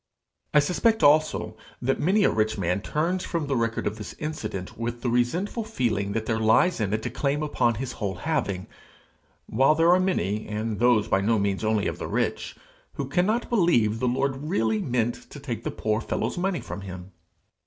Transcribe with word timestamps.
I 0.51 0.57
suspect 0.57 1.03
also 1.03 1.55
that 1.79 1.99
many 1.99 2.23
a 2.23 2.31
rich 2.31 2.57
man 2.57 2.81
turns 2.81 3.23
from 3.23 3.45
the 3.45 3.55
record 3.55 3.85
of 3.85 3.99
this 3.99 4.15
incident 4.17 4.75
with 4.75 5.03
the 5.03 5.11
resentful 5.11 5.63
feeling 5.63 6.13
that 6.13 6.25
there 6.25 6.39
lies 6.39 6.81
in 6.81 6.91
it 6.91 7.05
a 7.05 7.09
claim 7.11 7.43
upon 7.43 7.75
his 7.75 7.91
whole 7.91 8.15
having; 8.15 8.65
while 9.45 9.75
there 9.75 9.93
are 9.93 9.99
many, 9.99 10.47
and 10.47 10.79
those 10.79 11.07
by 11.07 11.21
no 11.21 11.37
means 11.37 11.63
only 11.63 11.85
of 11.85 11.99
the 11.99 12.07
rich, 12.07 12.55
who 12.93 13.07
cannot 13.07 13.47
believe 13.47 13.99
the 13.99 14.07
Lord 14.07 14.37
really 14.37 14.81
meant 14.81 15.29
to 15.29 15.39
take 15.39 15.63
the 15.63 15.69
poor 15.69 16.01
fellow's 16.01 16.35
money 16.35 16.61
from 16.61 16.81
him. 16.81 17.11